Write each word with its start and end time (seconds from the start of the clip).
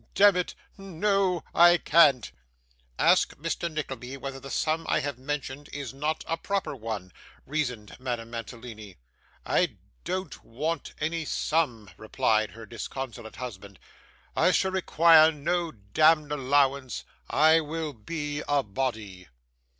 Demmit, 0.15 0.55
no 0.79 1.43
I 1.53 1.77
can't.' 1.77 2.31
'Ask 2.97 3.35
Mr. 3.37 3.71
Nickleby 3.71 4.17
whether 4.17 4.39
the 4.39 4.49
sum 4.49 4.87
I 4.89 4.99
have 5.01 5.19
mentioned 5.19 5.69
is 5.71 5.93
not 5.93 6.23
a 6.27 6.37
proper 6.37 6.75
one,' 6.75 7.11
reasoned 7.45 7.97
Madame 7.99 8.31
Mantalini. 8.31 8.97
'I 9.45 9.77
don't 10.03 10.43
want 10.43 10.95
any 10.99 11.23
sum,' 11.23 11.91
replied 11.97 12.49
her 12.49 12.65
disconsolate 12.65 13.35
husband; 13.35 13.77
'I 14.35 14.49
shall 14.49 14.71
require 14.71 15.31
no 15.31 15.71
demd 15.71 16.31
allowance. 16.31 17.03
I 17.29 17.59
will 17.59 17.93
be 17.93 18.41
a 18.47 18.63
body. 18.63 19.27